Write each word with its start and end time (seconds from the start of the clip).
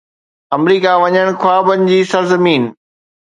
آمريڪا 0.55 0.93
وڃڻ، 1.01 1.27
خوابن 1.41 1.79
جي 1.89 1.99
سرزمين 2.11 2.63